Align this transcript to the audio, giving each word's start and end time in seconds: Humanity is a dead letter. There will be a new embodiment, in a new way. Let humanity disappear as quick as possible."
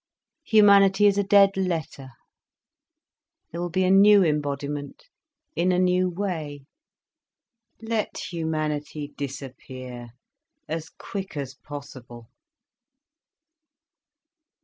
Humanity 0.45 1.05
is 1.05 1.19
a 1.19 1.23
dead 1.23 1.55
letter. 1.55 2.09
There 3.51 3.61
will 3.61 3.69
be 3.69 3.83
a 3.83 3.91
new 3.91 4.23
embodiment, 4.23 5.03
in 5.55 5.71
a 5.71 5.77
new 5.77 6.09
way. 6.09 6.65
Let 7.79 8.17
humanity 8.31 9.13
disappear 9.15 10.09
as 10.67 10.89
quick 10.89 11.37
as 11.37 11.53
possible." 11.53 12.31